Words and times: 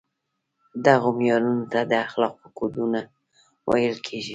دغو 0.85 1.09
معیارونو 1.19 1.65
ته 1.71 1.79
د 1.91 1.93
اخلاقو 2.05 2.45
کودونه 2.59 2.99
ویل 3.69 3.97
کیږي. 4.07 4.29